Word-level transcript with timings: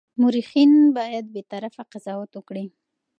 مورخین 0.21 0.71
باید 0.97 1.25
بېطرفه 1.35 1.81
قضاوت 1.91 2.31
وکړي. 2.35 2.65